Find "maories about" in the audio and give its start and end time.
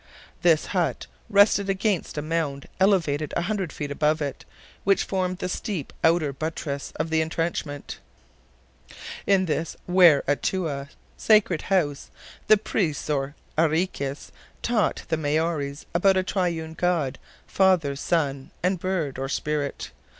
15.17-16.17